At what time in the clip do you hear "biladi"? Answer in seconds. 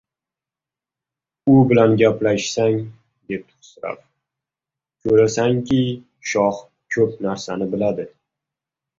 7.75-8.07